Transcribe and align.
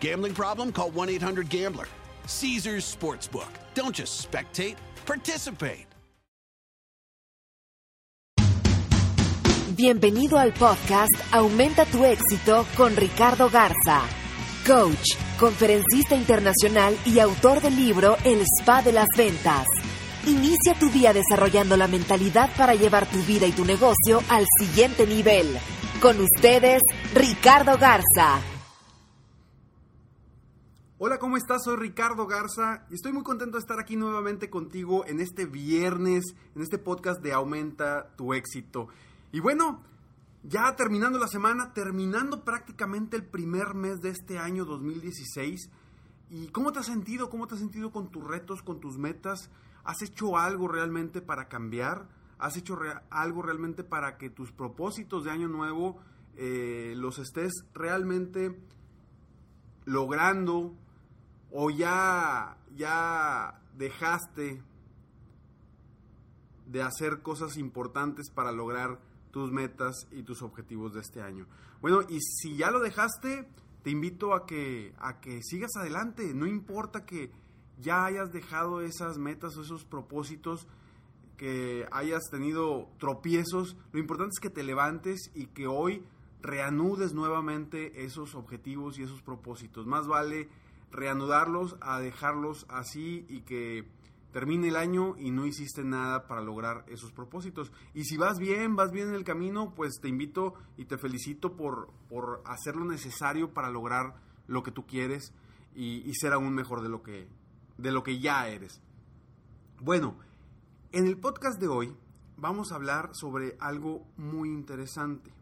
Gambling 0.00 0.34
problem? 0.34 0.72
Call 0.72 0.90
1 0.90 1.10
800 1.10 1.48
Gambler. 1.48 1.86
Caesars 2.26 2.84
Sportsbook. 2.84 3.48
Don't 3.74 3.94
just 3.94 4.20
spectate, 4.22 4.76
participate. 5.04 5.86
Bienvenido 9.76 10.38
al 10.38 10.54
podcast 10.54 11.12
Aumenta 11.32 11.84
tu 11.84 12.02
éxito 12.02 12.64
con 12.78 12.96
Ricardo 12.96 13.50
Garza, 13.50 14.00
coach, 14.66 15.16
conferencista 15.38 16.14
internacional 16.14 16.96
y 17.04 17.18
autor 17.18 17.60
del 17.60 17.76
libro 17.76 18.16
El 18.24 18.42
Spa 18.58 18.80
de 18.80 18.92
las 18.92 19.08
Ventas. 19.14 19.66
Inicia 20.26 20.72
tu 20.80 20.88
día 20.88 21.12
desarrollando 21.12 21.76
la 21.76 21.88
mentalidad 21.88 22.48
para 22.56 22.74
llevar 22.74 23.04
tu 23.04 23.18
vida 23.24 23.46
y 23.46 23.52
tu 23.52 23.66
negocio 23.66 24.22
al 24.30 24.46
siguiente 24.58 25.06
nivel. 25.06 25.46
Con 26.00 26.20
ustedes, 26.20 26.80
Ricardo 27.14 27.76
Garza. 27.76 28.55
Hola, 30.98 31.18
¿cómo 31.18 31.36
estás? 31.36 31.64
Soy 31.64 31.76
Ricardo 31.76 32.26
Garza 32.26 32.86
y 32.88 32.94
estoy 32.94 33.12
muy 33.12 33.22
contento 33.22 33.58
de 33.58 33.60
estar 33.60 33.78
aquí 33.78 33.96
nuevamente 33.96 34.48
contigo 34.48 35.04
en 35.04 35.20
este 35.20 35.44
viernes, 35.44 36.24
en 36.54 36.62
este 36.62 36.78
podcast 36.78 37.20
de 37.20 37.34
Aumenta 37.34 38.16
tu 38.16 38.32
éxito. 38.32 38.88
Y 39.30 39.40
bueno, 39.40 39.82
ya 40.42 40.74
terminando 40.74 41.18
la 41.18 41.28
semana, 41.28 41.74
terminando 41.74 42.44
prácticamente 42.44 43.14
el 43.14 43.26
primer 43.26 43.74
mes 43.74 44.00
de 44.00 44.08
este 44.08 44.38
año 44.38 44.64
2016. 44.64 45.68
¿Y 46.30 46.48
cómo 46.48 46.72
te 46.72 46.78
has 46.78 46.86
sentido? 46.86 47.28
¿Cómo 47.28 47.46
te 47.46 47.56
has 47.56 47.60
sentido 47.60 47.92
con 47.92 48.10
tus 48.10 48.26
retos, 48.26 48.62
con 48.62 48.80
tus 48.80 48.96
metas? 48.96 49.50
¿Has 49.84 50.00
hecho 50.00 50.38
algo 50.38 50.66
realmente 50.66 51.20
para 51.20 51.46
cambiar? 51.48 52.08
¿Has 52.38 52.56
hecho 52.56 52.78
algo 53.10 53.42
realmente 53.42 53.84
para 53.84 54.16
que 54.16 54.30
tus 54.30 54.50
propósitos 54.50 55.24
de 55.24 55.30
año 55.30 55.48
nuevo 55.48 56.00
eh, 56.36 56.94
los 56.96 57.18
estés 57.18 57.52
realmente 57.74 58.58
logrando? 59.84 60.74
¿O 61.50 61.70
ya, 61.70 62.56
ya 62.74 63.60
dejaste 63.76 64.62
de 66.66 66.82
hacer 66.82 67.22
cosas 67.22 67.56
importantes 67.56 68.30
para 68.30 68.52
lograr 68.52 68.98
tus 69.30 69.52
metas 69.52 70.08
y 70.12 70.22
tus 70.22 70.42
objetivos 70.42 70.94
de 70.94 71.00
este 71.00 71.20
año. 71.20 71.46
Bueno, 71.82 72.00
y 72.08 72.20
si 72.20 72.56
ya 72.56 72.70
lo 72.70 72.80
dejaste, 72.80 73.46
te 73.82 73.90
invito 73.90 74.34
a 74.34 74.46
que, 74.46 74.94
a 74.98 75.20
que 75.20 75.42
sigas 75.42 75.76
adelante. 75.76 76.32
No 76.34 76.46
importa 76.46 77.04
que 77.04 77.30
ya 77.78 78.06
hayas 78.06 78.32
dejado 78.32 78.80
esas 78.80 79.18
metas 79.18 79.56
o 79.56 79.62
esos 79.62 79.84
propósitos, 79.84 80.66
que 81.36 81.86
hayas 81.92 82.30
tenido 82.30 82.88
tropiezos. 82.98 83.76
Lo 83.92 84.00
importante 84.00 84.32
es 84.34 84.40
que 84.40 84.48
te 84.48 84.62
levantes 84.62 85.30
y 85.34 85.48
que 85.48 85.66
hoy 85.66 86.02
reanudes 86.40 87.12
nuevamente 87.12 88.04
esos 88.06 88.34
objetivos 88.34 88.98
y 88.98 89.02
esos 89.02 89.20
propósitos. 89.20 89.86
Más 89.86 90.06
vale 90.06 90.48
reanudarlos 90.90 91.76
a 91.80 92.00
dejarlos 92.00 92.66
así 92.68 93.26
y 93.28 93.42
que 93.42 93.88
termine 94.32 94.68
el 94.68 94.76
año 94.76 95.16
y 95.16 95.30
no 95.30 95.46
hiciste 95.46 95.82
nada 95.82 96.26
para 96.26 96.42
lograr 96.42 96.84
esos 96.88 97.10
propósitos. 97.10 97.72
Y 97.94 98.04
si 98.04 98.18
vas 98.18 98.38
bien, 98.38 98.76
vas 98.76 98.92
bien 98.92 99.08
en 99.08 99.14
el 99.14 99.24
camino, 99.24 99.72
pues 99.74 99.98
te 100.00 100.08
invito 100.08 100.54
y 100.76 100.84
te 100.84 100.98
felicito 100.98 101.56
por, 101.56 101.90
por 102.08 102.42
hacer 102.44 102.76
lo 102.76 102.84
necesario 102.84 103.54
para 103.54 103.70
lograr 103.70 104.14
lo 104.46 104.62
que 104.62 104.72
tú 104.72 104.86
quieres 104.86 105.32
y, 105.74 106.12
ser 106.14 106.32
aún 106.32 106.54
mejor 106.54 106.82
de 106.82 106.88
lo, 106.88 107.02
que, 107.02 107.28
de 107.78 107.92
lo 107.92 108.02
que 108.02 108.18
ya 108.18 108.48
eres. 108.48 108.80
Bueno, 109.80 110.16
en 110.92 111.06
el 111.06 111.18
podcast 111.18 111.60
de 111.60 111.68
hoy 111.68 111.96
vamos 112.36 112.72
a 112.72 112.76
hablar 112.76 113.10
sobre 113.12 113.56
algo 113.60 114.06
muy 114.16 114.48
interesante. 114.50 115.32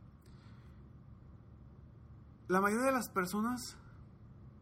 La 2.49 2.61
mayoría 2.61 2.87
de 2.87 2.93
las 2.93 3.09
personas 3.09 3.76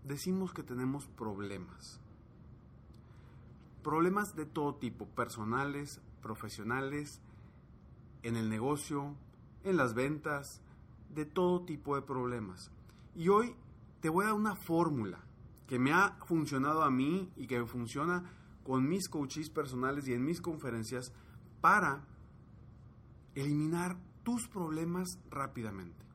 decimos 0.05 0.53
que 0.53 0.63
tenemos 0.63 1.07
problemas 1.07 2.03
problemas 3.83 4.35
de 4.35 4.47
todo 4.47 4.77
tipo, 4.77 5.07
personales, 5.07 6.01
profesionales, 6.23 7.21
en 8.23 8.37
el 8.37 8.49
negocio, 8.49 9.17
en 9.65 9.77
las 9.77 9.95
ventas, 9.95 10.63
de 11.15 11.27
todo 11.27 11.65
tipo 11.65 11.97
de 11.97 12.03
problemas. 12.03 12.71
Y 13.15 13.29
hoy 13.29 13.55
te 14.01 14.09
voy 14.09 14.25
a 14.25 14.29
dar 14.29 14.37
una 14.37 14.57
fórmula 14.57 15.19
que 15.67 15.79
me 15.79 15.93
ha 15.93 16.17
funcionado 16.27 16.83
a 16.83 16.91
mí 16.91 17.31
y 17.37 17.47
que 17.47 17.65
funciona 17.67 18.25
con 18.65 18.89
mis 18.89 19.09
coaches 19.09 19.51
personales 19.51 20.07
y 20.07 20.15
en 20.15 20.25
mis 20.25 20.41
conferencias 20.41 21.13
para 21.61 22.05
eliminar 23.35 23.99
tus 24.23 24.49
problemas 24.49 25.19
rápidamente. 25.31 26.07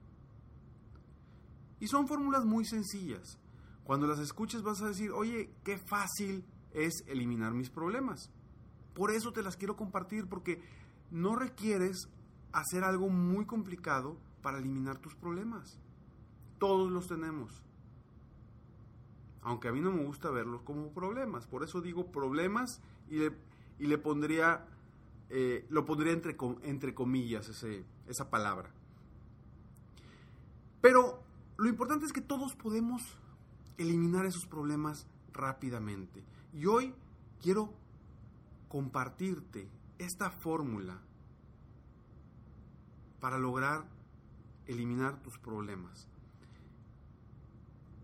Y 1.79 1.87
son 1.87 2.07
fórmulas 2.07 2.45
muy 2.45 2.65
sencillas. 2.65 3.37
Cuando 3.87 4.05
las 4.05 4.19
escuches 4.19 4.63
vas 4.63 4.81
a 4.81 4.89
decir, 4.89 5.11
oye, 5.11 5.49
qué 5.63 5.77
fácil 5.77 6.43
es 6.73 7.05
eliminar 7.07 7.53
mis 7.53 7.69
problemas. 7.69 8.29
Por 8.93 9.11
eso 9.11 9.31
te 9.31 9.41
las 9.41 9.55
quiero 9.55 9.77
compartir, 9.77 10.27
porque 10.27 10.61
no 11.09 11.37
requieres 11.37 12.09
hacer 12.51 12.83
algo 12.83 13.07
muy 13.07 13.45
complicado 13.45 14.17
para 14.41 14.57
eliminar 14.57 14.97
tus 14.97 15.15
problemas. 15.15 15.79
Todos 16.59 16.91
los 16.91 17.07
tenemos. 17.07 17.63
Aunque 19.41 19.69
a 19.69 19.71
mí 19.71 19.79
no 19.79 19.93
me 19.93 20.03
gusta 20.03 20.31
verlos 20.31 20.63
como 20.63 20.91
problemas. 20.91 21.47
Por 21.47 21.63
eso 21.63 21.79
digo 21.79 22.11
problemas 22.11 22.81
y 23.09 23.19
le, 23.19 23.37
y 23.79 23.87
le 23.87 23.97
pondría, 23.97 24.65
eh, 25.29 25.65
lo 25.69 25.85
pondría 25.85 26.11
entre, 26.11 26.35
entre 26.63 26.93
comillas 26.93 27.47
ese, 27.47 27.85
esa 28.05 28.29
palabra. 28.29 28.69
Pero 30.81 31.23
lo 31.55 31.69
importante 31.69 32.05
es 32.05 32.11
que 32.11 32.19
todos 32.19 32.53
podemos 32.53 33.17
eliminar 33.77 34.25
esos 34.25 34.45
problemas 34.45 35.07
rápidamente. 35.33 36.23
Y 36.53 36.65
hoy 36.65 36.93
quiero 37.41 37.73
compartirte 38.67 39.69
esta 39.97 40.29
fórmula 40.29 41.01
para 43.19 43.37
lograr 43.37 43.87
eliminar 44.65 45.21
tus 45.21 45.37
problemas. 45.39 46.07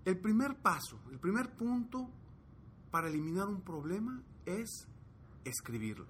El 0.05 0.19
primer 0.19 0.57
paso, 0.57 0.99
el 1.11 1.19
primer 1.19 1.55
punto 1.55 2.09
para 2.91 3.07
eliminar 3.07 3.47
un 3.47 3.61
problema 3.61 4.21
es 4.45 4.87
escribirlo. 5.45 6.07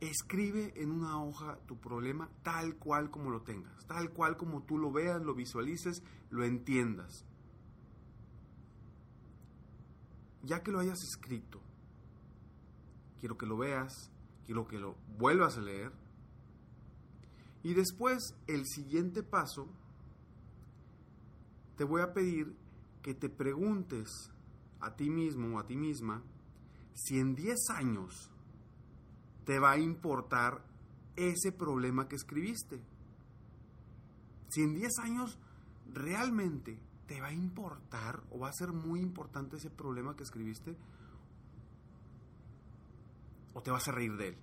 Escribe 0.00 0.72
en 0.76 0.90
una 0.90 1.22
hoja 1.22 1.58
tu 1.66 1.78
problema 1.78 2.30
tal 2.42 2.76
cual 2.76 3.10
como 3.10 3.30
lo 3.30 3.42
tengas, 3.42 3.86
tal 3.86 4.10
cual 4.12 4.36
como 4.38 4.62
tú 4.62 4.78
lo 4.78 4.90
veas, 4.90 5.20
lo 5.22 5.34
visualices, 5.34 6.02
lo 6.30 6.44
entiendas. 6.44 7.26
Ya 10.42 10.62
que 10.62 10.72
lo 10.72 10.80
hayas 10.80 11.02
escrito, 11.02 11.60
quiero 13.18 13.36
que 13.36 13.46
lo 13.46 13.56
veas, 13.56 14.10
quiero 14.46 14.66
que 14.66 14.78
lo 14.78 14.96
vuelvas 15.18 15.58
a 15.58 15.60
leer. 15.60 15.92
Y 17.62 17.74
después, 17.74 18.34
el 18.46 18.66
siguiente 18.66 19.22
paso, 19.22 19.68
te 21.76 21.84
voy 21.84 22.02
a 22.02 22.12
pedir 22.12 22.56
que 23.02 23.14
te 23.14 23.28
preguntes 23.28 24.30
a 24.80 24.96
ti 24.96 25.10
mismo 25.10 25.56
o 25.56 25.58
a 25.58 25.66
ti 25.66 25.76
misma 25.76 26.22
si 26.94 27.18
en 27.18 27.34
10 27.34 27.70
años 27.70 28.30
te 29.44 29.58
va 29.58 29.72
a 29.72 29.78
importar 29.78 30.62
ese 31.16 31.52
problema 31.52 32.08
que 32.08 32.16
escribiste. 32.16 32.80
Si 34.48 34.62
en 34.62 34.74
10 34.74 34.98
años 34.98 35.38
realmente 35.92 36.78
¿te 37.10 37.20
va 37.20 37.26
a 37.26 37.32
importar 37.32 38.22
o 38.30 38.38
va 38.38 38.50
a 38.50 38.52
ser 38.52 38.72
muy 38.72 39.00
importante 39.00 39.56
ese 39.56 39.68
problema 39.68 40.14
que 40.14 40.22
escribiste? 40.22 40.76
o 43.52 43.60
te 43.60 43.72
vas 43.72 43.88
a 43.88 43.90
reír 43.90 44.16
de 44.16 44.28
él? 44.28 44.36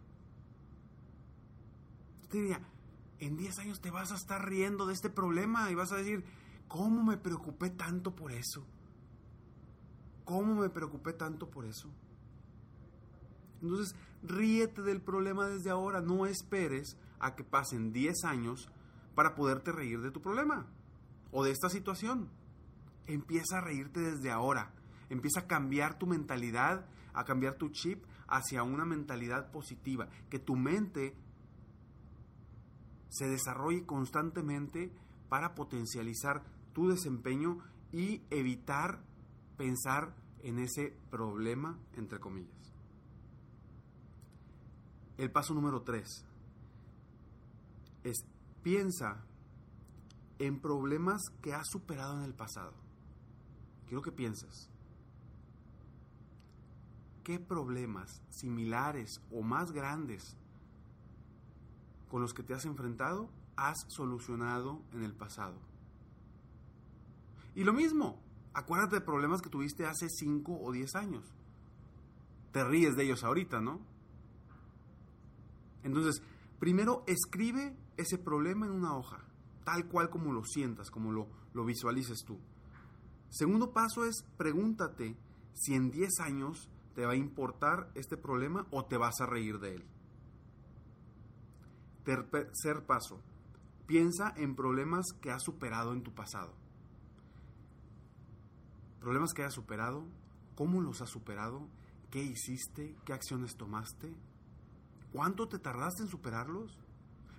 Yo 2.23 2.27
te 2.27 2.37
diría, 2.39 2.59
en 3.19 3.37
10 3.37 3.59
años 3.59 3.79
te 3.79 3.89
vas 3.89 4.11
a 4.11 4.15
estar 4.15 4.45
riendo 4.45 4.85
de 4.85 4.93
este 4.93 5.09
problema 5.09 5.71
y 5.71 5.75
vas 5.75 5.93
a 5.93 5.95
decir, 5.95 6.25
¿cómo 6.67 7.05
me 7.05 7.15
preocupé 7.15 7.69
tanto 7.69 8.13
por 8.13 8.33
eso? 8.33 8.67
¿Cómo 10.25 10.55
me 10.55 10.69
preocupé 10.69 11.13
tanto 11.13 11.49
por 11.49 11.63
eso? 11.63 11.89
Entonces, 13.61 13.95
ríete 14.23 14.81
del 14.81 14.99
problema 14.99 15.47
desde 15.47 15.69
ahora, 15.69 16.01
no 16.01 16.25
esperes 16.25 16.97
a 17.19 17.33
que 17.33 17.45
pasen 17.45 17.93
10 17.93 18.25
años 18.25 18.69
para 19.15 19.35
poderte 19.35 19.71
reír 19.71 20.01
de 20.01 20.11
tu 20.11 20.21
problema 20.21 20.67
o 21.31 21.45
de 21.45 21.51
esta 21.51 21.69
situación. 21.69 22.29
Empieza 23.07 23.57
a 23.57 23.61
reírte 23.61 23.99
desde 23.99 24.31
ahora, 24.31 24.73
empieza 25.09 25.41
a 25.41 25.47
cambiar 25.47 25.97
tu 25.97 26.05
mentalidad, 26.05 26.85
a 27.13 27.23
cambiar 27.23 27.55
tu 27.55 27.69
chip 27.69 28.03
hacia 28.27 28.63
una 28.63 28.85
mentalidad 28.85 29.51
positiva, 29.51 30.09
que 30.29 30.39
tu 30.39 30.55
mente 30.55 31.15
se 33.09 33.27
desarrolle 33.27 33.85
constantemente 33.85 34.91
para 35.29 35.55
potencializar 35.55 36.43
tu 36.73 36.89
desempeño 36.89 37.59
y 37.91 38.21
evitar 38.29 39.01
pensar 39.57 40.13
en 40.43 40.59
ese 40.59 40.95
problema, 41.09 41.79
entre 41.95 42.19
comillas. 42.19 42.73
El 45.17 45.31
paso 45.31 45.53
número 45.53 45.81
tres 45.81 46.25
es 48.03 48.25
piensa 48.61 49.25
en 50.39 50.59
problemas 50.59 51.21
que 51.41 51.53
has 51.53 51.67
superado 51.67 52.17
en 52.17 52.23
el 52.23 52.33
pasado. 52.33 52.86
Quiero 53.87 54.01
que 54.01 54.11
pienses. 54.11 54.69
¿Qué 57.23 57.39
problemas 57.39 58.21
similares 58.29 59.21
o 59.31 59.41
más 59.41 59.71
grandes 59.71 60.35
con 62.09 62.21
los 62.21 62.33
que 62.33 62.43
te 62.43 62.53
has 62.53 62.65
enfrentado 62.65 63.29
has 63.55 63.77
solucionado 63.89 64.81
en 64.93 65.03
el 65.03 65.13
pasado? 65.13 65.59
Y 67.55 67.63
lo 67.63 67.73
mismo, 67.73 68.21
acuérdate 68.53 68.95
de 68.95 69.01
problemas 69.01 69.41
que 69.41 69.49
tuviste 69.49 69.85
hace 69.85 70.07
5 70.09 70.59
o 70.61 70.71
10 70.71 70.95
años. 70.95 71.25
Te 72.51 72.63
ríes 72.63 72.95
de 72.95 73.03
ellos 73.03 73.23
ahorita, 73.23 73.59
¿no? 73.59 73.81
Entonces, 75.83 76.21
primero 76.59 77.03
escribe 77.07 77.75
ese 77.97 78.17
problema 78.17 78.65
en 78.65 78.73
una 78.73 78.95
hoja, 78.95 79.23
tal 79.63 79.87
cual 79.87 80.09
como 80.09 80.33
lo 80.33 80.43
sientas, 80.43 80.91
como 80.91 81.11
lo, 81.11 81.27
lo 81.53 81.65
visualices 81.65 82.23
tú. 82.25 82.39
Segundo 83.29 83.71
paso 83.73 84.05
es 84.05 84.23
pregúntate 84.37 85.15
si 85.53 85.73
en 85.73 85.91
10 85.91 86.19
años 86.21 86.69
te 86.95 87.05
va 87.05 87.13
a 87.13 87.17
importar 87.17 87.91
este 87.95 88.17
problema 88.17 88.65
o 88.71 88.85
te 88.85 88.97
vas 88.97 89.21
a 89.21 89.25
reír 89.25 89.59
de 89.59 89.75
él. 89.75 89.85
Tercer 92.03 92.85
paso, 92.85 93.21
piensa 93.85 94.33
en 94.37 94.55
problemas 94.55 95.05
que 95.21 95.31
has 95.31 95.43
superado 95.43 95.93
en 95.93 96.03
tu 96.03 96.13
pasado. 96.13 96.53
Problemas 98.99 99.33
que 99.33 99.43
hayas 99.43 99.53
superado, 99.53 100.05
cómo 100.55 100.81
los 100.81 101.01
has 101.01 101.09
superado, 101.09 101.67
qué 102.09 102.23
hiciste, 102.23 102.95
qué 103.05 103.13
acciones 103.13 103.57
tomaste, 103.57 104.15
cuánto 105.11 105.47
te 105.47 105.59
tardaste 105.59 106.03
en 106.03 106.09
superarlos. 106.09 106.77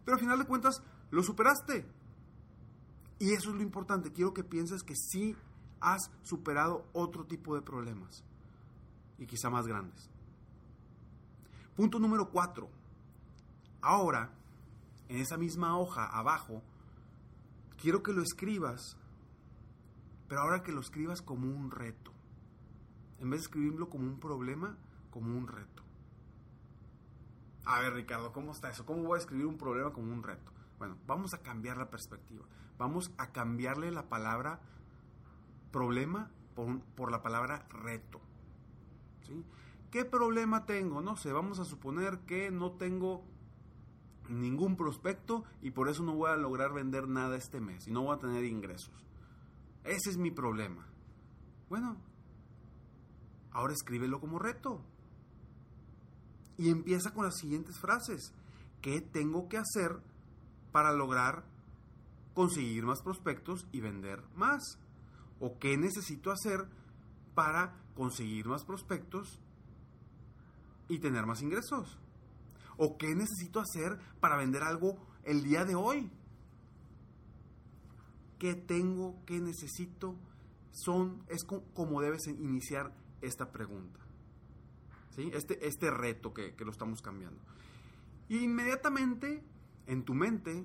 Pero 0.05 0.15
al 0.17 0.21
final 0.21 0.39
de 0.39 0.47
cuentas, 0.47 0.83
lo 1.11 1.23
superaste. 1.23 1.87
Y 3.19 3.33
eso 3.33 3.51
es 3.51 3.57
lo 3.57 3.63
importante. 3.63 4.13
Quiero 4.13 4.33
que 4.33 4.45
pienses 4.45 4.83
que 4.83 4.95
sí 4.95 5.35
has 5.81 6.11
superado 6.23 6.87
otro 6.93 7.25
tipo 7.25 7.55
de 7.55 7.63
problemas. 7.63 8.25
Y 9.19 9.27
quizá 9.27 9.51
más 9.51 9.67
grandes. 9.67 10.11
Punto 11.75 11.99
número 11.99 12.31
cuatro. 12.31 12.69
Ahora, 13.81 14.31
en 15.09 15.19
esa 15.19 15.37
misma 15.37 15.79
hoja 15.79 16.07
abajo, 16.07 16.63
quiero 17.81 18.03
que 18.03 18.13
lo 18.13 18.23
escribas, 18.23 18.97
pero 20.29 20.43
ahora 20.43 20.63
que 20.63 20.73
lo 20.73 20.81
escribas 20.81 21.23
como 21.23 21.47
un 21.47 21.71
reto. 21.71 22.13
En 23.21 23.31
vez 23.31 23.41
de 23.41 23.47
escribirlo 23.47 23.89
como 23.89 24.05
un 24.07 24.21
problema, 24.21 24.77
como 25.11 25.37
un 25.37 25.49
reto. 25.49 25.83
A 27.65 27.81
ver, 27.81 27.93
Ricardo, 27.95 28.33
¿cómo 28.33 28.53
está 28.53 28.71
eso? 28.71 28.87
¿Cómo 28.87 29.03
voy 29.03 29.17
a 29.17 29.21
escribir 29.21 29.47
un 29.47 29.59
problema 29.59 29.93
como 29.93 30.13
un 30.13 30.23
reto? 30.23 30.53
Bueno, 30.79 30.97
vamos 31.07 31.35
a 31.35 31.43
cambiar 31.43 31.77
la 31.77 31.91
perspectiva. 31.91 32.45
Vamos 32.79 33.13
a 33.19 33.31
cambiarle 33.33 33.91
la 33.91 34.09
palabra 34.09 34.61
problema 35.71 36.31
por, 36.55 36.81
por 36.97 37.11
la 37.11 37.23
palabra 37.23 37.67
reto. 37.71 38.21
¿sí? 39.23 39.45
¿Qué 39.91 40.05
problema 40.05 40.67
tengo? 40.67 41.01
No 41.01 41.17
sé, 41.17 41.33
vamos 41.33 41.59
a 41.59 41.65
suponer 41.65 42.21
que 42.21 42.51
no 42.51 42.73
tengo 42.73 43.25
ningún 44.29 44.77
prospecto 44.77 45.45
y 45.63 45.71
por 45.71 45.89
eso 45.89 46.03
no 46.03 46.15
voy 46.15 46.31
a 46.31 46.37
lograr 46.37 46.73
vender 46.73 47.09
nada 47.09 47.37
este 47.37 47.61
mes 47.61 47.89
y 47.89 47.91
no 47.91 48.03
voy 48.03 48.17
a 48.17 48.21
tener 48.21 48.45
ingresos. 48.45 49.07
Ese 49.85 50.11
es 50.11 50.19
mi 50.19 50.31
problema. 50.31 50.87
Bueno, 51.71 51.97
ahora 53.53 53.73
escríbelo 53.73 54.21
como 54.21 54.39
reto. 54.39 54.83
Y 56.59 56.71
empieza 56.71 57.15
con 57.15 57.25
las 57.25 57.37
siguientes 57.37 57.79
frases. 57.79 58.35
¿Qué 58.83 59.01
tengo 59.01 59.49
que 59.49 59.59
hacer 59.59 60.03
para 60.73 60.93
lograr 60.93 61.45
conseguir 62.35 62.85
más 62.85 63.01
prospectos 63.03 63.67
y 63.73 63.81
vender 63.81 64.23
más? 64.35 64.79
¿O 65.41 65.59
qué 65.59 65.77
necesito 65.77 66.31
hacer 66.31 66.67
para 67.35 67.75
conseguir 67.95 68.47
más 68.47 68.65
prospectos 68.65 69.41
y 70.89 70.99
tener 70.99 71.27
más 71.27 71.43
ingresos? 71.43 71.99
¿O 72.77 72.97
qué 72.97 73.15
necesito 73.15 73.61
hacer 73.61 73.99
para 74.21 74.37
vender 74.37 74.63
algo 74.63 74.99
el 75.25 75.43
día 75.43 75.65
de 75.65 75.75
hoy? 75.75 76.11
¿Qué 78.39 78.55
tengo? 78.55 79.23
¿Qué 79.27 79.41
necesito? 79.41 80.17
Son, 80.71 81.25
es 81.29 81.45
como 81.45 82.01
debes 82.01 82.27
iniciar 82.29 82.95
esta 83.21 83.51
pregunta. 83.51 83.99
¿Sí? 85.11 85.31
Este, 85.35 85.67
este 85.67 85.91
reto 85.91 86.33
que, 86.33 86.55
que 86.55 86.65
lo 86.65 86.71
estamos 86.71 87.03
cambiando. 87.03 87.41
Inmediatamente 88.29 89.43
en 89.87 90.05
tu 90.05 90.15
mente 90.15 90.65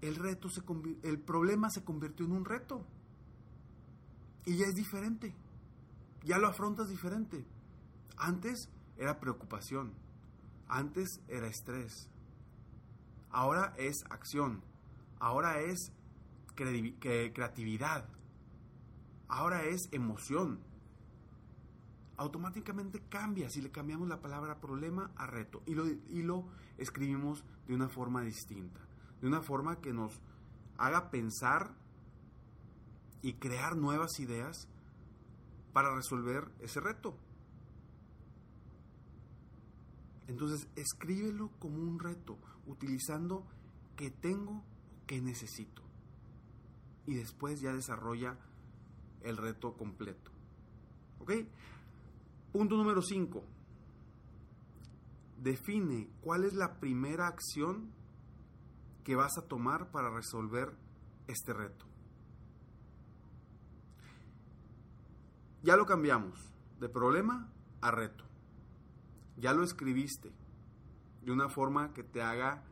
el 0.00 0.16
reto 0.16 0.48
se 0.48 0.62
el 1.02 1.18
problema 1.20 1.70
se 1.70 1.84
convirtió 1.84 2.24
en 2.26 2.32
un 2.32 2.44
reto. 2.44 2.84
Y 4.46 4.56
ya 4.56 4.66
es 4.66 4.74
diferente. 4.74 5.34
Ya 6.24 6.38
lo 6.38 6.48
afrontas 6.48 6.88
diferente. 6.88 7.44
Antes 8.16 8.68
era 8.96 9.20
preocupación. 9.20 9.92
Antes 10.68 11.20
era 11.28 11.46
estrés. 11.46 12.08
Ahora 13.30 13.74
es 13.76 14.04
acción. 14.10 14.62
Ahora 15.18 15.60
es 15.60 15.92
creatividad. 16.54 18.08
Ahora 19.28 19.64
es 19.64 19.88
emoción. 19.92 20.60
Automáticamente 22.16 23.00
cambia 23.08 23.48
si 23.48 23.62
le 23.62 23.70
cambiamos 23.70 24.08
la 24.08 24.20
palabra 24.20 24.60
problema 24.60 25.10
a 25.16 25.26
reto 25.26 25.62
y 25.66 25.74
lo, 25.74 25.86
y 25.86 26.22
lo 26.22 26.44
escribimos 26.76 27.44
de 27.66 27.74
una 27.74 27.88
forma 27.88 28.22
distinta. 28.22 28.89
De 29.20 29.26
una 29.26 29.42
forma 29.42 29.80
que 29.80 29.92
nos 29.92 30.20
haga 30.78 31.10
pensar 31.10 31.74
y 33.22 33.34
crear 33.34 33.76
nuevas 33.76 34.18
ideas 34.18 34.68
para 35.72 35.94
resolver 35.94 36.50
ese 36.60 36.80
reto. 36.80 37.16
Entonces, 40.26 40.68
escríbelo 40.76 41.50
como 41.58 41.82
un 41.82 41.98
reto, 41.98 42.38
utilizando 42.66 43.46
qué 43.96 44.10
tengo, 44.10 44.64
qué 45.06 45.20
necesito. 45.20 45.82
Y 47.06 47.14
después 47.14 47.60
ya 47.60 47.72
desarrolla 47.72 48.38
el 49.22 49.36
reto 49.36 49.76
completo. 49.76 50.30
¿Ok? 51.18 51.32
Punto 52.52 52.76
número 52.76 53.02
5. 53.02 53.44
Define 55.42 56.08
cuál 56.20 56.44
es 56.44 56.54
la 56.54 56.78
primera 56.78 57.26
acción 57.26 57.90
que 59.10 59.16
vas 59.16 59.36
a 59.38 59.42
tomar 59.42 59.90
para 59.90 60.08
resolver 60.08 60.72
este 61.26 61.52
reto. 61.52 61.84
Ya 65.64 65.74
lo 65.74 65.84
cambiamos 65.84 66.54
de 66.78 66.88
problema 66.88 67.52
a 67.80 67.90
reto 67.90 68.30
ya 69.36 69.52
lo 69.52 69.64
escribiste 69.64 70.32
de 71.22 71.32
una 71.32 71.48
forma 71.48 71.92
que 71.92 72.04
te 72.04 72.22
haga 72.22 72.62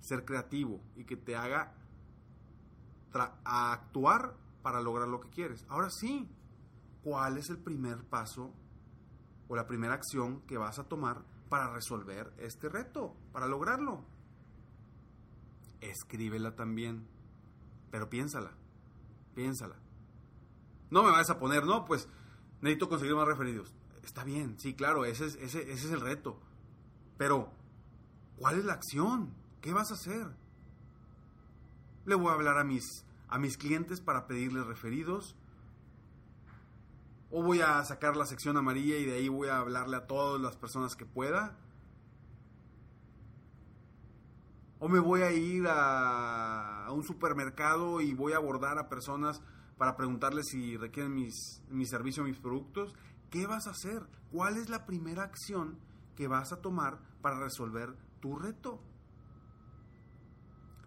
ser 0.00 0.26
creativo 0.26 0.82
y 0.94 1.04
que 1.04 1.16
te 1.16 1.36
haga 1.36 1.74
actuar 3.42 4.36
para 4.62 4.82
lograr 4.82 5.08
lo 5.08 5.20
que 5.20 5.30
quieres. 5.30 5.64
Ahora 5.70 5.88
sí, 5.88 6.28
¿cuál 7.02 7.38
es 7.38 7.48
el 7.48 7.58
primer 7.58 8.04
paso 8.04 8.52
o 9.48 9.56
la 9.56 9.66
primera 9.66 9.94
acción 9.94 10.42
que 10.42 10.58
vas 10.58 10.78
a 10.78 10.84
tomar 10.84 11.24
para 11.48 11.72
resolver 11.72 12.34
este 12.36 12.68
reto, 12.68 13.16
para 13.32 13.46
lograrlo? 13.46 14.11
Escríbela 15.82 16.56
también, 16.56 17.06
pero 17.90 18.08
piénsala, 18.08 18.52
piénsala. 19.34 19.76
No 20.90 21.02
me 21.02 21.10
vas 21.10 21.28
a 21.28 21.38
poner, 21.38 21.66
no, 21.66 21.84
pues 21.84 22.08
necesito 22.62 22.88
conseguir 22.88 23.14
más 23.14 23.26
referidos 23.26 23.74
está 24.02 24.24
bien, 24.24 24.58
sí, 24.58 24.74
claro, 24.74 25.04
ese 25.04 25.26
es, 25.26 25.36
ese, 25.36 25.62
ese 25.72 25.86
es 25.86 25.92
el 25.92 26.00
reto. 26.00 26.38
Pero, 27.16 27.52
¿cuál 28.36 28.58
es 28.58 28.64
la 28.64 28.74
acción? 28.74 29.34
¿Qué 29.60 29.72
vas 29.72 29.90
a 29.90 29.94
hacer? 29.94 30.26
Le 32.04 32.14
voy 32.14 32.30
a 32.30 32.34
hablar 32.34 32.58
a 32.58 32.64
mis, 32.64 33.04
a 33.28 33.38
mis 33.38 33.56
clientes 33.56 34.00
para 34.00 34.26
pedirles 34.26 34.66
referidos. 34.66 35.36
O 37.30 37.42
voy 37.42 37.60
a 37.60 37.82
sacar 37.84 38.16
la 38.16 38.26
sección 38.26 38.56
amarilla 38.56 38.96
y 38.96 39.04
de 39.04 39.14
ahí 39.14 39.28
voy 39.28 39.48
a 39.48 39.58
hablarle 39.58 39.96
a 39.96 40.06
todas 40.06 40.40
las 40.40 40.56
personas 40.56 40.96
que 40.96 41.06
pueda. 41.06 41.56
O 44.84 44.88
me 44.88 44.98
voy 44.98 45.22
a 45.22 45.30
ir 45.30 45.64
a, 45.68 46.88
un 46.90 47.04
supermercado 47.04 48.00
y 48.00 48.14
voy 48.14 48.32
a 48.32 48.38
abordar 48.38 48.78
a 48.80 48.88
personas 48.88 49.40
para 49.78 49.96
preguntarles 49.96 50.48
si 50.48 50.76
requieren 50.76 51.14
mis, 51.14 51.62
mi 51.70 51.86
servicio, 51.86 52.24
mis 52.24 52.40
productos. 52.40 52.92
¿Qué 53.30 53.46
vas 53.46 53.68
a 53.68 53.70
hacer? 53.70 54.04
¿Cuál 54.32 54.56
es 54.56 54.68
la 54.70 54.84
primera 54.84 55.22
acción 55.22 55.78
que 56.16 56.26
vas 56.26 56.52
a 56.52 56.60
tomar 56.60 56.98
para 57.20 57.38
resolver 57.38 57.96
tu 58.18 58.34
reto? 58.34 58.82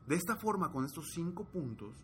De 0.07 0.15
esta 0.15 0.35
forma, 0.35 0.73
con 0.73 0.83
estos 0.83 1.11
cinco 1.13 1.45
puntos, 1.45 1.95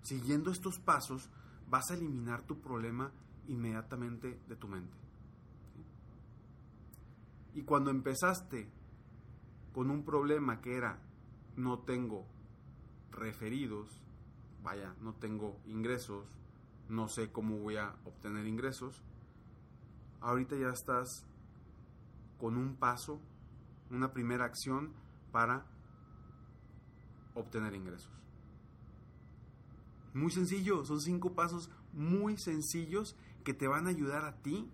siguiendo 0.00 0.50
estos 0.50 0.78
pasos, 0.78 1.28
vas 1.68 1.90
a 1.90 1.94
eliminar 1.94 2.42
tu 2.44 2.58
problema 2.58 3.12
inmediatamente 3.48 4.40
de 4.48 4.56
tu 4.56 4.66
mente. 4.66 4.96
Y 7.52 7.64
cuando 7.64 7.90
empezaste 7.90 8.80
con 9.72 9.90
un 9.90 10.04
problema 10.04 10.60
que 10.60 10.76
era 10.76 10.98
no 11.56 11.80
tengo 11.80 12.26
referidos, 13.10 13.88
vaya, 14.62 14.94
no 15.00 15.14
tengo 15.14 15.58
ingresos, 15.66 16.26
no 16.88 17.08
sé 17.08 17.30
cómo 17.30 17.58
voy 17.58 17.76
a 17.76 17.94
obtener 18.04 18.46
ingresos, 18.46 19.02
ahorita 20.20 20.56
ya 20.56 20.70
estás 20.70 21.26
con 22.38 22.56
un 22.56 22.76
paso, 22.76 23.20
una 23.90 24.12
primera 24.12 24.44
acción 24.44 24.92
para 25.30 25.66
obtener 27.34 27.74
ingresos. 27.74 28.10
Muy 30.14 30.30
sencillo, 30.30 30.84
son 30.84 31.00
cinco 31.00 31.34
pasos 31.34 31.70
muy 31.92 32.36
sencillos 32.36 33.16
que 33.44 33.54
te 33.54 33.68
van 33.68 33.86
a 33.86 33.90
ayudar 33.90 34.24
a 34.24 34.36
ti 34.42 34.70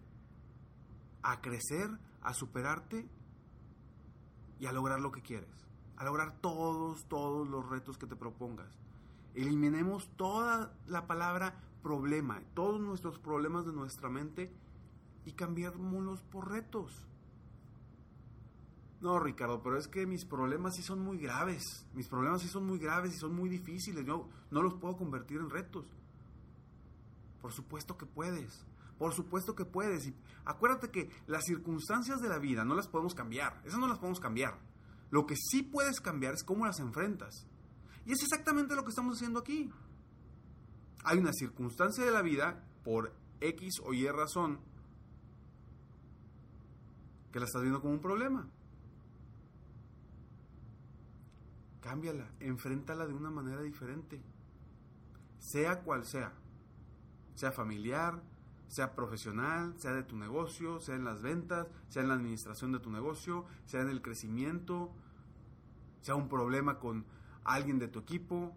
a 1.22 1.40
crecer, 1.40 1.88
a 2.22 2.34
superarte 2.34 3.08
y 4.58 4.66
a 4.66 4.72
lograr 4.72 5.00
lo 5.00 5.12
que 5.12 5.22
quieres. 5.22 5.50
A 5.96 6.04
lograr 6.04 6.40
todos, 6.40 7.04
todos 7.06 7.48
los 7.48 7.68
retos 7.68 7.98
que 7.98 8.06
te 8.06 8.16
propongas. 8.16 8.78
Eliminemos 9.34 10.08
toda 10.16 10.72
la 10.86 11.06
palabra 11.06 11.54
problema, 11.82 12.42
todos 12.54 12.80
nuestros 12.80 13.18
problemas 13.18 13.66
de 13.66 13.72
nuestra 13.72 14.08
mente 14.08 14.52
y 15.24 15.32
cambiémoslos 15.32 16.22
por 16.22 16.50
retos. 16.50 17.04
No, 19.00 19.20
Ricardo, 19.20 19.62
pero 19.62 19.78
es 19.78 19.86
que 19.86 20.06
mis 20.06 20.24
problemas 20.24 20.74
sí 20.74 20.82
son 20.82 21.00
muy 21.00 21.18
graves. 21.18 21.86
Mis 21.94 22.08
problemas 22.08 22.42
sí 22.42 22.48
son 22.48 22.66
muy 22.66 22.78
graves 22.78 23.14
y 23.14 23.18
son 23.18 23.34
muy 23.34 23.48
difíciles. 23.48 24.04
Yo 24.04 24.28
no 24.50 24.62
los 24.62 24.74
puedo 24.74 24.96
convertir 24.96 25.38
en 25.38 25.50
retos. 25.50 25.86
Por 27.40 27.52
supuesto 27.52 27.96
que 27.96 28.06
puedes. 28.06 28.66
Por 28.98 29.14
supuesto 29.14 29.54
que 29.54 29.64
puedes. 29.64 30.06
Y 30.06 30.14
acuérdate 30.44 30.90
que 30.90 31.10
las 31.26 31.44
circunstancias 31.44 32.20
de 32.20 32.28
la 32.28 32.38
vida 32.38 32.64
no 32.64 32.74
las 32.74 32.88
podemos 32.88 33.14
cambiar. 33.14 33.60
Esas 33.64 33.78
no 33.78 33.86
las 33.86 33.98
podemos 33.98 34.20
cambiar. 34.20 34.58
Lo 35.10 35.26
que 35.26 35.36
sí 35.36 35.62
puedes 35.62 36.00
cambiar 36.00 36.34
es 36.34 36.42
cómo 36.42 36.66
las 36.66 36.80
enfrentas. 36.80 37.46
Y 38.04 38.12
es 38.12 38.22
exactamente 38.22 38.74
lo 38.74 38.82
que 38.82 38.90
estamos 38.90 39.16
haciendo 39.16 39.38
aquí. 39.38 39.70
Hay 41.04 41.18
una 41.18 41.32
circunstancia 41.32 42.04
de 42.04 42.10
la 42.10 42.22
vida, 42.22 42.64
por 42.82 43.14
X 43.40 43.74
o 43.84 43.92
Y 43.92 44.08
razón, 44.08 44.58
que 47.32 47.38
la 47.38 47.46
estás 47.46 47.62
viendo 47.62 47.80
como 47.80 47.94
un 47.94 48.00
problema. 48.00 48.48
Cámbiala, 51.80 52.30
enfréntala 52.40 53.06
de 53.06 53.14
una 53.14 53.30
manera 53.30 53.62
diferente. 53.62 54.20
Sea 55.38 55.82
cual 55.82 56.04
sea. 56.04 56.32
Sea 57.34 57.52
familiar, 57.52 58.22
sea 58.68 58.94
profesional, 58.94 59.74
sea 59.78 59.92
de 59.92 60.02
tu 60.02 60.16
negocio, 60.16 60.78
sea 60.80 60.94
en 60.94 61.04
las 61.04 61.22
ventas, 61.22 61.66
sea 61.88 62.02
en 62.02 62.08
la 62.08 62.14
administración 62.14 62.72
de 62.72 62.80
tu 62.80 62.90
negocio, 62.90 63.46
sea 63.64 63.80
en 63.80 63.88
el 63.88 64.02
crecimiento, 64.02 64.92
sea 66.02 66.14
un 66.14 66.28
problema 66.28 66.78
con 66.78 67.06
alguien 67.44 67.78
de 67.78 67.88
tu 67.88 67.98
equipo. 67.98 68.54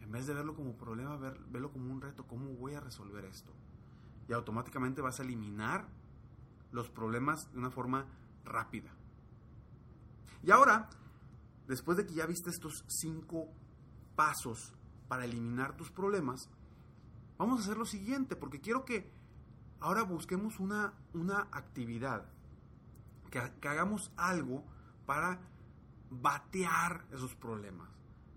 En 0.00 0.12
vez 0.12 0.26
de 0.26 0.34
verlo 0.34 0.54
como 0.54 0.76
problema, 0.76 1.16
ver, 1.16 1.38
verlo 1.50 1.72
como 1.72 1.92
un 1.92 2.00
reto, 2.00 2.26
¿cómo 2.26 2.50
voy 2.54 2.74
a 2.74 2.80
resolver 2.80 3.24
esto? 3.24 3.52
Y 4.28 4.32
automáticamente 4.32 5.02
vas 5.02 5.18
a 5.18 5.24
eliminar 5.24 5.88
los 6.70 6.88
problemas 6.88 7.50
de 7.52 7.58
una 7.58 7.70
forma 7.70 8.06
rápida. 8.44 8.90
Y 10.42 10.50
ahora, 10.50 10.88
después 11.66 11.96
de 11.96 12.06
que 12.06 12.14
ya 12.14 12.26
viste 12.26 12.50
estos 12.50 12.84
cinco 12.86 13.48
pasos 14.14 14.72
para 15.08 15.24
eliminar 15.24 15.76
tus 15.76 15.90
problemas, 15.90 16.48
vamos 17.38 17.60
a 17.60 17.62
hacer 17.64 17.76
lo 17.76 17.86
siguiente, 17.86 18.36
porque 18.36 18.60
quiero 18.60 18.84
que 18.84 19.10
ahora 19.80 20.02
busquemos 20.02 20.60
una, 20.60 20.94
una 21.12 21.48
actividad, 21.52 22.26
que, 23.30 23.68
hagamos 23.68 24.12
algo 24.16 24.64
para 25.06 25.40
batear 26.10 27.04
esos 27.12 27.34
problemas. 27.34 27.88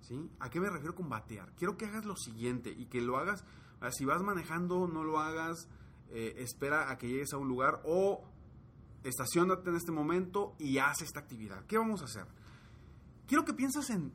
¿sí? 0.01 0.29
¿A 0.39 0.49
qué 0.49 0.59
me 0.59 0.69
refiero 0.69 0.95
con 0.95 1.09
batear? 1.09 1.53
Quiero 1.55 1.77
que 1.77 1.85
hagas 1.85 2.05
lo 2.05 2.15
siguiente 2.15 2.71
y 2.71 2.87
que 2.87 3.01
lo 3.01 3.17
hagas, 3.17 3.45
si 3.91 4.05
vas 4.05 4.21
manejando, 4.21 4.87
no 4.87 5.03
lo 5.03 5.19
hagas, 5.19 5.69
eh, 6.09 6.35
espera 6.37 6.89
a 6.89 6.97
que 6.97 7.07
llegues 7.07 7.33
a 7.33 7.37
un 7.37 7.47
lugar 7.47 7.81
o 7.85 8.23
estacionate 9.03 9.69
en 9.69 9.75
este 9.75 9.91
momento 9.91 10.55
y 10.59 10.79
haz 10.79 11.01
esta 11.01 11.19
actividad. 11.19 11.65
¿Qué 11.65 11.77
vamos 11.77 12.01
a 12.01 12.05
hacer? 12.05 12.25
Quiero 13.27 13.45
que 13.45 13.53
pienses 13.53 13.89
en 13.89 14.13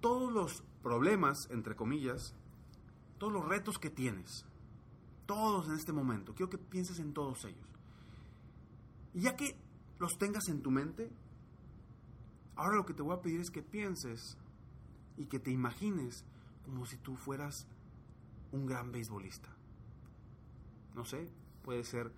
todos 0.00 0.32
los 0.32 0.62
problemas, 0.82 1.48
entre 1.50 1.76
comillas, 1.76 2.34
todos 3.18 3.32
los 3.32 3.46
retos 3.46 3.78
que 3.78 3.90
tienes. 3.90 4.44
Todos 5.26 5.68
en 5.68 5.74
este 5.74 5.92
momento. 5.92 6.34
Quiero 6.34 6.50
que 6.50 6.58
pienses 6.58 6.98
en 6.98 7.12
todos 7.12 7.44
ellos. 7.44 7.66
Y 9.14 9.22
ya 9.22 9.36
que 9.36 9.56
los 9.98 10.18
tengas 10.18 10.48
en 10.48 10.62
tu 10.62 10.70
mente, 10.70 11.10
ahora 12.54 12.76
lo 12.76 12.86
que 12.86 12.94
te 12.94 13.02
voy 13.02 13.16
a 13.16 13.22
pedir 13.22 13.40
es 13.40 13.50
que 13.50 13.62
pienses 13.62 14.36
y 15.16 15.26
que 15.26 15.38
te 15.38 15.50
imagines 15.50 16.24
como 16.64 16.84
si 16.86 16.96
tú 16.98 17.16
fueras 17.16 17.66
un 18.52 18.66
gran 18.66 18.92
beisbolista. 18.92 19.48
No 20.94 21.04
sé, 21.04 21.30
puede 21.62 21.84
ser 21.84 22.12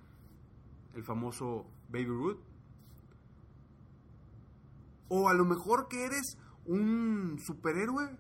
el 0.95 1.05
famoso 1.05 1.67
Baby 1.88 2.07
Ruth, 2.07 2.40
o 5.09 5.28
a 5.28 5.35
lo 5.35 5.45
mejor 5.45 5.88
que 5.88 6.05
eres 6.05 6.37
un 6.67 7.38
superhéroe. 7.45 8.17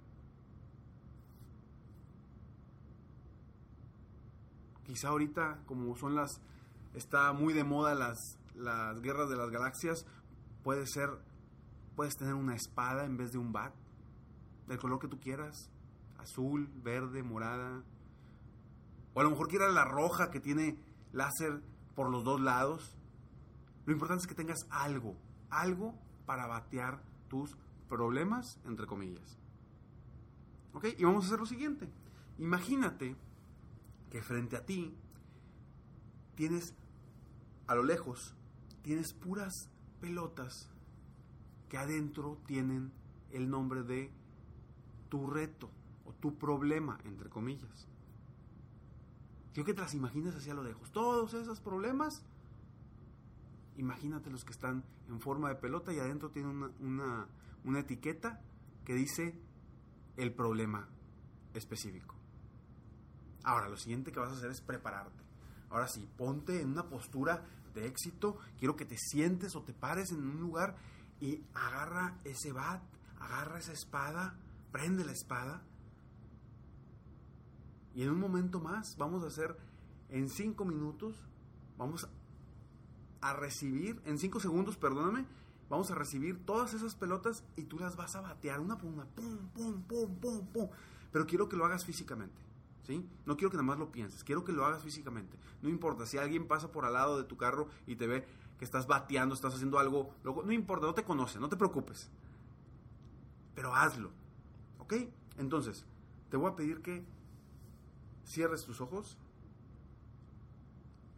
Quizá 4.98 5.10
ahorita, 5.10 5.60
como 5.66 5.94
son 5.94 6.16
las. 6.16 6.40
Está 6.92 7.32
muy 7.32 7.54
de 7.54 7.62
moda 7.62 7.94
las, 7.94 8.36
las 8.56 9.00
guerras 9.00 9.28
de 9.30 9.36
las 9.36 9.48
galaxias. 9.48 10.04
Puede 10.64 10.88
ser. 10.88 11.08
Puedes 11.94 12.16
tener 12.16 12.34
una 12.34 12.56
espada 12.56 13.04
en 13.04 13.16
vez 13.16 13.30
de 13.30 13.38
un 13.38 13.52
bat. 13.52 13.72
Del 14.66 14.76
color 14.78 14.98
que 14.98 15.06
tú 15.06 15.20
quieras. 15.20 15.70
Azul, 16.18 16.68
verde, 16.82 17.22
morada. 17.22 17.84
O 19.14 19.20
a 19.20 19.22
lo 19.22 19.30
mejor 19.30 19.46
quieras 19.46 19.72
la 19.72 19.84
roja 19.84 20.32
que 20.32 20.40
tiene 20.40 20.76
láser 21.12 21.62
por 21.94 22.10
los 22.10 22.24
dos 22.24 22.40
lados. 22.40 22.96
Lo 23.86 23.92
importante 23.92 24.22
es 24.22 24.26
que 24.26 24.34
tengas 24.34 24.66
algo. 24.68 25.16
Algo 25.48 25.94
para 26.26 26.48
batear 26.48 27.04
tus 27.28 27.56
problemas, 27.88 28.58
entre 28.64 28.88
comillas. 28.88 29.38
¿Ok? 30.72 30.86
Y 30.98 31.04
vamos 31.04 31.22
a 31.22 31.26
hacer 31.28 31.38
lo 31.38 31.46
siguiente. 31.46 31.88
Imagínate 32.38 33.14
que 34.10 34.22
frente 34.22 34.56
a 34.56 34.64
ti 34.64 34.94
tienes, 36.34 36.74
a 37.66 37.74
lo 37.74 37.82
lejos, 37.82 38.34
tienes 38.82 39.12
puras 39.12 39.70
pelotas 40.00 40.68
que 41.68 41.78
adentro 41.78 42.38
tienen 42.46 42.92
el 43.32 43.50
nombre 43.50 43.82
de 43.82 44.10
tu 45.08 45.26
reto 45.26 45.70
o 46.04 46.12
tu 46.12 46.38
problema, 46.38 46.98
entre 47.04 47.28
comillas. 47.28 47.86
Quiero 49.52 49.66
que 49.66 49.74
te 49.74 49.82
las 49.82 49.94
imagines 49.94 50.34
hacia 50.34 50.54
lo 50.54 50.62
lejos. 50.62 50.92
Todos 50.92 51.34
esos 51.34 51.60
problemas 51.60 52.24
imagínate 53.78 54.30
los 54.30 54.44
que 54.44 54.52
están 54.52 54.84
en 55.08 55.20
forma 55.20 55.48
de 55.48 55.54
pelota 55.54 55.92
y 55.92 55.98
adentro 55.98 56.30
tienen 56.30 56.70
una, 56.80 57.28
una, 57.64 57.80
etiqueta 57.80 58.40
que 58.84 58.94
dice 58.94 59.40
el 60.16 60.34
problema 60.34 60.88
específico. 61.54 62.17
Ahora, 63.48 63.70
lo 63.70 63.78
siguiente 63.78 64.12
que 64.12 64.20
vas 64.20 64.30
a 64.30 64.36
hacer 64.36 64.50
es 64.50 64.60
prepararte. 64.60 65.24
Ahora 65.70 65.88
sí, 65.88 66.06
ponte 66.18 66.60
en 66.60 66.68
una 66.68 66.86
postura 66.90 67.46
de 67.72 67.86
éxito. 67.86 68.36
Quiero 68.58 68.76
que 68.76 68.84
te 68.84 68.98
sientes 68.98 69.56
o 69.56 69.62
te 69.62 69.72
pares 69.72 70.12
en 70.12 70.18
un 70.18 70.38
lugar 70.38 70.76
y 71.18 71.42
agarra 71.54 72.18
ese 72.24 72.52
bat, 72.52 72.82
agarra 73.18 73.58
esa 73.58 73.72
espada, 73.72 74.36
prende 74.70 75.02
la 75.02 75.12
espada. 75.12 75.62
Y 77.94 78.02
en 78.02 78.10
un 78.10 78.20
momento 78.20 78.60
más 78.60 78.98
vamos 78.98 79.24
a 79.24 79.28
hacer 79.28 79.56
en 80.10 80.28
cinco 80.28 80.66
minutos 80.66 81.16
vamos 81.78 82.06
a 83.22 83.32
recibir, 83.32 84.02
en 84.04 84.18
cinco 84.18 84.40
segundos, 84.40 84.76
perdóname, 84.76 85.24
vamos 85.70 85.90
a 85.90 85.94
recibir 85.94 86.44
todas 86.44 86.74
esas 86.74 86.94
pelotas 86.96 87.42
y 87.56 87.62
tú 87.62 87.78
las 87.78 87.96
vas 87.96 88.14
a 88.14 88.20
batear 88.20 88.60
una 88.60 88.76
por 88.76 88.90
una, 88.90 89.06
pum, 89.06 89.48
pum, 89.54 89.82
pum, 89.84 90.20
pum, 90.20 90.46
pum. 90.48 90.68
Pero 91.10 91.26
quiero 91.26 91.48
que 91.48 91.56
lo 91.56 91.64
hagas 91.64 91.86
físicamente. 91.86 92.47
No 93.26 93.36
quiero 93.36 93.50
que 93.50 93.56
nada 93.56 93.66
más 93.66 93.78
lo 93.78 93.92
pienses, 93.92 94.24
quiero 94.24 94.44
que 94.44 94.52
lo 94.52 94.64
hagas 94.64 94.82
físicamente. 94.82 95.36
No 95.60 95.68
importa, 95.68 96.06
si 96.06 96.16
alguien 96.16 96.48
pasa 96.48 96.72
por 96.72 96.84
al 96.84 96.94
lado 96.94 97.18
de 97.18 97.24
tu 97.24 97.36
carro 97.36 97.68
y 97.86 97.96
te 97.96 98.06
ve 98.06 98.26
que 98.58 98.64
estás 98.64 98.86
bateando, 98.86 99.34
estás 99.34 99.54
haciendo 99.54 99.78
algo, 99.78 100.14
no 100.24 100.52
importa, 100.52 100.86
no 100.86 100.94
te 100.94 101.04
conoce, 101.04 101.38
no 101.38 101.48
te 101.48 101.56
preocupes. 101.56 102.10
Pero 103.54 103.74
hazlo. 103.74 104.10
¿Ok? 104.78 104.94
Entonces, 105.36 105.84
te 106.30 106.36
voy 106.36 106.50
a 106.50 106.56
pedir 106.56 106.80
que 106.80 107.04
cierres 108.24 108.64
tus 108.64 108.80
ojos, 108.80 109.18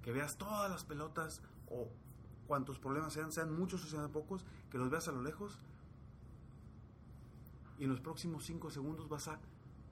que 0.02 0.12
veas 0.12 0.38
todas 0.38 0.70
las 0.70 0.84
pelotas 0.84 1.42
o 1.68 1.88
cuantos 2.46 2.78
problemas 2.78 3.12
sean, 3.12 3.30
sean 3.30 3.56
muchos 3.56 3.84
o 3.84 3.88
sean 3.88 4.10
pocos, 4.10 4.44
que 4.70 4.78
los 4.78 4.90
veas 4.90 5.06
a 5.06 5.12
lo 5.12 5.22
lejos 5.22 5.58
y 7.78 7.84
en 7.84 7.90
los 7.90 8.00
próximos 8.00 8.44
5 8.44 8.70
segundos 8.70 9.08
vas 9.08 9.28
a 9.28 9.40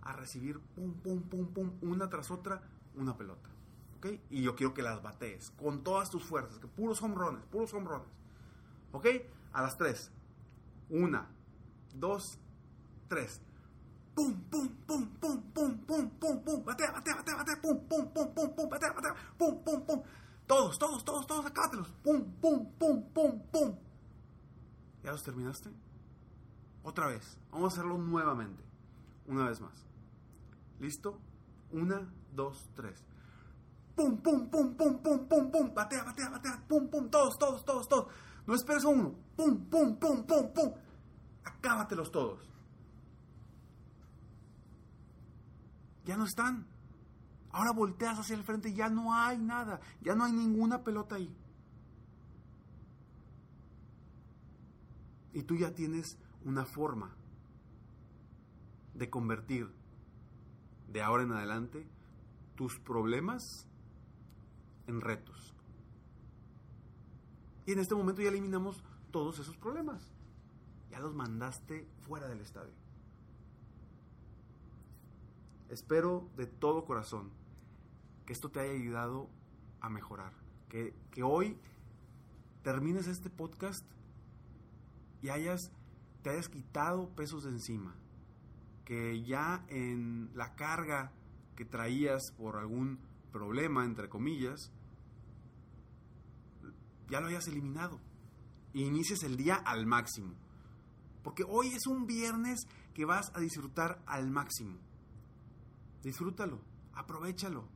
a 0.03 0.13
recibir 0.13 0.61
pum, 0.61 0.95
pum, 0.95 1.23
pum, 1.23 1.47
pum, 1.53 1.71
una 1.83 2.09
tras 2.09 2.31
otra, 2.31 2.63
una 2.95 3.17
pelota. 3.17 3.51
¿Ok? 3.99 4.07
Y 4.31 4.43
yo 4.43 4.55
quiero 4.55 4.75
que 4.75 4.83
las 4.83 5.03
batees 5.03 5.51
con 5.59 5.83
todas 5.83 6.11
tus 6.11 6.25
fuerzas, 6.25 6.59
que 6.59 6.69
puros 6.69 7.03
hombrones, 7.03 7.45
puros 7.47 7.75
hombrones. 7.75 8.09
¿Ok? 8.93 9.07
A 9.53 9.63
las 9.63 9.77
tres. 9.77 10.11
Una, 10.89 11.29
dos, 11.95 12.39
tres. 13.09 13.41
Pum, 14.15 14.35
pum, 14.51 14.69
pum, 14.87 15.07
pum, 15.21 15.43
pum, 15.53 15.79
pum, 15.79 16.11
pum, 16.11 16.41
pum. 16.45 16.65
Batea, 16.65 16.93
batea, 16.93 17.17
batea, 17.17 17.37
batea. 17.37 17.61
Pum, 17.61 17.79
pum, 17.89 18.13
pum, 18.13 18.35
pum, 18.35 18.55
pum. 18.55 18.69
Batea, 18.69 18.93
batea. 18.93 19.15
Pum, 19.37 19.63
pum, 19.65 19.87
pum. 19.87 20.03
Todos, 20.47 20.79
todos, 20.79 21.05
todos, 21.05 21.27
todos, 21.27 21.47
acábatelos. 21.47 21.89
Pum, 22.03 22.25
pum, 22.41 22.73
pum, 22.79 23.03
pum, 23.13 23.41
pum. 23.53 23.77
¿Ya 25.03 25.13
los 25.13 25.23
terminaste? 25.23 25.71
Otra 26.83 27.09
vez. 27.09 27.39
Vamos 27.51 27.73
a 27.73 27.75
hacerlo 27.75 27.99
nuevamente. 27.99 28.65
Una 29.27 29.49
vez 29.49 29.61
más. 29.61 29.88
¿Listo? 30.81 31.21
Una, 31.73 32.13
dos, 32.33 32.71
tres. 32.75 33.05
Pum, 33.95 34.17
pum, 34.19 34.49
pum, 34.49 34.75
pum, 34.77 34.99
pum, 35.03 35.29
pum, 35.29 35.51
pum. 35.51 35.75
Batea, 35.75 36.05
batea, 36.05 36.31
batea. 36.31 36.65
Pum, 36.69 36.89
pum. 36.89 37.11
Todos, 37.11 37.37
todos, 37.39 37.65
todos, 37.65 37.89
todos. 37.89 38.07
No 38.47 38.55
esperes 38.55 38.85
a 38.85 38.89
uno. 38.89 39.15
Pum, 39.37 39.69
pum, 39.69 39.97
pum, 39.97 40.25
pum, 40.25 40.53
pum. 40.55 40.73
Acábatelos 41.45 42.11
todos. 42.11 42.49
Ya 46.05 46.17
no 46.17 46.25
están. 46.25 46.67
Ahora 47.51 47.73
volteas 47.73 48.19
hacia 48.19 48.37
el 48.37 48.45
frente 48.45 48.71
y 48.71 48.75
ya 48.75 48.89
no 48.89 49.15
hay 49.15 49.39
nada. 49.39 49.81
Ya 50.01 50.15
no 50.15 50.25
hay 50.25 50.33
ninguna 50.33 50.85
pelota 50.85 51.17
ahí. 51.17 51.35
Y 55.33 55.43
tú 55.43 55.57
ya 55.57 55.75
tienes 55.75 56.19
una 56.45 56.65
forma 56.65 57.15
de 58.95 59.11
convertir 59.11 59.78
de 60.89 61.03
ahora 61.03 61.23
en 61.23 61.33
adelante 61.33 61.87
tus 62.55 62.79
problemas 62.79 63.69
en 64.87 65.01
retos. 65.01 65.55
Y 67.67 67.73
en 67.73 67.79
este 67.79 67.95
momento 67.95 68.23
ya 68.23 68.31
eliminamos 68.31 68.83
todos 69.11 69.39
esos 69.39 69.57
problemas. 69.57 70.11
Ya 70.91 71.01
los 71.01 71.15
mandaste 71.15 71.87
fuera 72.01 72.29
del 72.29 72.41
estadio. 72.41 72.73
Espero 75.69 76.31
de 76.37 76.47
todo 76.47 76.87
corazón 76.87 77.31
que 78.25 78.33
esto 78.33 78.51
te 78.51 78.61
haya 78.61 78.73
ayudado 78.73 79.29
a 79.81 79.91
mejorar. 79.91 80.33
Que, 80.71 80.95
que 81.11 81.23
hoy 81.23 81.59
termines 82.63 83.07
este 83.07 83.29
podcast 83.29 83.85
y 85.21 85.29
hayas, 85.29 85.71
te 86.23 86.31
hayas 86.31 86.49
quitado 86.49 87.11
pesos 87.11 87.45
de 87.45 87.51
encima 87.51 87.95
que 88.89 89.23
ya 89.23 89.67
en 89.69 90.31
la 90.35 90.55
carga 90.55 91.13
que 91.55 91.67
traías 91.67 92.33
por 92.39 92.57
algún 92.57 92.99
problema, 93.31 93.85
entre 93.85 94.09
comillas, 94.09 94.73
ya 97.11 97.21
lo 97.21 97.27
hayas 97.27 97.47
eliminado. 97.49 98.01
Inicies 98.73 99.25
el 99.25 99.37
día 99.37 99.57
al 99.57 99.85
máximo. 99.85 100.33
Porque 101.23 101.45
hoy 101.47 101.67
es 101.67 101.87
un 101.87 102.07
viernes 102.07 102.61
que 102.95 103.05
vas 103.05 103.31
a 103.35 103.41
disfrutar 103.41 104.03
al 104.07 104.31
máximo. 104.31 104.79
Disfrútalo, 106.03 106.59
aprovechalo. 106.95 107.69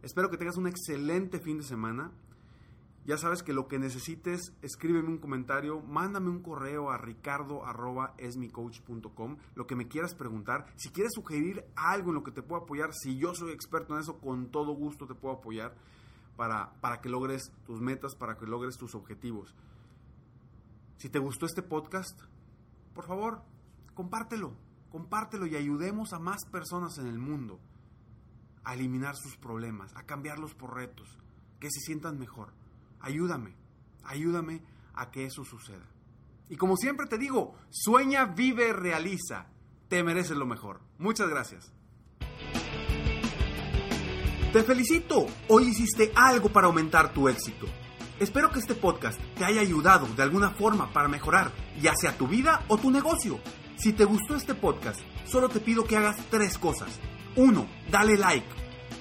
Espero 0.00 0.30
que 0.30 0.38
tengas 0.38 0.56
un 0.56 0.66
excelente 0.66 1.40
fin 1.40 1.58
de 1.58 1.64
semana. 1.64 2.10
Ya 3.04 3.18
sabes 3.18 3.42
que 3.42 3.52
lo 3.52 3.66
que 3.66 3.80
necesites, 3.80 4.52
escríbeme 4.62 5.08
un 5.08 5.18
comentario, 5.18 5.80
mándame 5.80 6.30
un 6.30 6.40
correo 6.40 6.88
a 6.90 6.98
ricardo.esmicoach.com, 6.98 9.38
lo 9.56 9.66
que 9.66 9.74
me 9.74 9.88
quieras 9.88 10.14
preguntar. 10.14 10.66
Si 10.76 10.90
quieres 10.90 11.14
sugerir 11.14 11.64
algo 11.74 12.10
en 12.10 12.14
lo 12.14 12.22
que 12.22 12.30
te 12.30 12.42
puedo 12.42 12.62
apoyar, 12.62 12.94
si 12.94 13.18
yo 13.18 13.34
soy 13.34 13.50
experto 13.50 13.94
en 13.94 14.02
eso, 14.02 14.18
con 14.18 14.52
todo 14.52 14.72
gusto 14.72 15.08
te 15.08 15.16
puedo 15.16 15.34
apoyar 15.34 15.74
para, 16.36 16.74
para 16.80 17.00
que 17.00 17.08
logres 17.08 17.50
tus 17.66 17.80
metas, 17.80 18.14
para 18.14 18.36
que 18.36 18.46
logres 18.46 18.78
tus 18.78 18.94
objetivos. 18.94 19.52
Si 20.98 21.08
te 21.08 21.18
gustó 21.18 21.46
este 21.46 21.62
podcast, 21.62 22.22
por 22.94 23.06
favor, 23.06 23.42
compártelo, 23.94 24.54
compártelo 24.90 25.46
y 25.46 25.56
ayudemos 25.56 26.12
a 26.12 26.20
más 26.20 26.44
personas 26.44 26.98
en 26.98 27.08
el 27.08 27.18
mundo 27.18 27.58
a 28.62 28.74
eliminar 28.74 29.16
sus 29.16 29.36
problemas, 29.36 29.92
a 29.96 30.04
cambiarlos 30.04 30.54
por 30.54 30.76
retos, 30.76 31.18
que 31.58 31.68
se 31.68 31.80
sientan 31.80 32.20
mejor. 32.20 32.61
Ayúdame, 33.02 33.56
ayúdame 34.04 34.62
a 34.94 35.10
que 35.10 35.26
eso 35.26 35.44
suceda. 35.44 35.86
Y 36.48 36.56
como 36.56 36.76
siempre 36.76 37.06
te 37.06 37.18
digo, 37.18 37.54
sueña, 37.70 38.26
vive, 38.26 38.72
realiza. 38.72 39.46
Te 39.88 40.02
mereces 40.02 40.36
lo 40.36 40.46
mejor. 40.46 40.80
Muchas 40.98 41.28
gracias. 41.28 41.72
Te 44.52 44.62
felicito. 44.62 45.26
Hoy 45.48 45.64
hiciste 45.64 46.12
algo 46.14 46.50
para 46.50 46.68
aumentar 46.68 47.12
tu 47.12 47.28
éxito. 47.28 47.66
Espero 48.20 48.50
que 48.52 48.60
este 48.60 48.74
podcast 48.74 49.18
te 49.36 49.44
haya 49.44 49.62
ayudado 49.62 50.06
de 50.06 50.22
alguna 50.22 50.50
forma 50.50 50.92
para 50.92 51.08
mejorar 51.08 51.50
ya 51.80 51.94
sea 51.96 52.16
tu 52.16 52.28
vida 52.28 52.62
o 52.68 52.78
tu 52.78 52.90
negocio. 52.90 53.40
Si 53.76 53.92
te 53.92 54.04
gustó 54.04 54.36
este 54.36 54.54
podcast, 54.54 55.00
solo 55.24 55.48
te 55.48 55.58
pido 55.58 55.84
que 55.84 55.96
hagas 55.96 56.16
tres 56.30 56.56
cosas. 56.58 57.00
Uno, 57.34 57.66
Dale 57.90 58.16
like. 58.16 58.61